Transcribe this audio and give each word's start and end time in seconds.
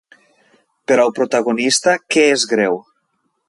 Per 0.91 0.97
al 1.03 1.13
protagonista, 1.19 1.95
què 2.17 2.27
és 2.37 2.47
greu? 2.55 2.85